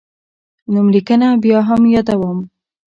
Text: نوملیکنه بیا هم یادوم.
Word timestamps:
نوملیکنه 0.73 1.29
بیا 1.43 1.59
هم 1.67 1.81
یادوم. 1.93 2.37